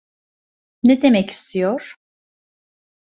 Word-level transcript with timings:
Ne 0.83 1.01
demek 1.01 1.29
istiyor? 1.31 1.95